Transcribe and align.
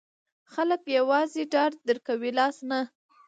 خلګ 0.53 0.81
یوازې 0.97 1.41
ډاډ 1.51 1.73
درکوي، 1.87 2.31
لاس 2.39 2.57
نه. 2.69 2.79